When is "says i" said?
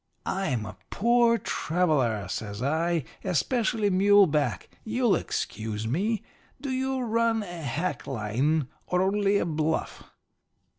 2.27-3.03